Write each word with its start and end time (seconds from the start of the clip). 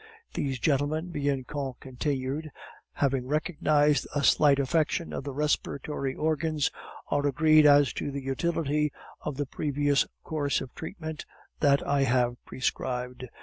"These 0.33 0.57
gentlemen," 0.57 1.11
Bianchon 1.11 1.75
continued, 1.79 2.49
"having 2.93 3.27
recognized 3.27 4.07
a 4.15 4.23
slight 4.23 4.57
affection 4.57 5.13
of 5.13 5.23
the 5.25 5.31
respiratory 5.31 6.15
organs, 6.15 6.71
are 7.09 7.27
agreed 7.27 7.67
as 7.67 7.93
to 7.93 8.09
the 8.09 8.23
utility 8.23 8.91
of 9.21 9.37
the 9.37 9.45
previous 9.45 10.07
course 10.23 10.59
of 10.59 10.73
treatment 10.73 11.27
that 11.59 11.85
I 11.87 12.01
have 12.05 12.43
prescribed. 12.45 13.25